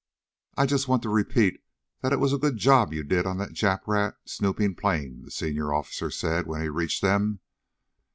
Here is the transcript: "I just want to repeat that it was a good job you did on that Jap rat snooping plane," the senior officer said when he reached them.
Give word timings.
"I 0.57 0.65
just 0.65 0.87
want 0.87 1.03
to 1.03 1.09
repeat 1.09 1.63
that 2.01 2.11
it 2.11 2.19
was 2.19 2.33
a 2.33 2.39
good 2.39 2.57
job 2.57 2.91
you 2.91 3.03
did 3.03 3.27
on 3.27 3.37
that 3.37 3.51
Jap 3.53 3.81
rat 3.85 4.15
snooping 4.25 4.73
plane," 4.73 5.21
the 5.21 5.29
senior 5.29 5.71
officer 5.75 6.09
said 6.09 6.47
when 6.47 6.61
he 6.63 6.69
reached 6.69 7.03
them. 7.03 7.39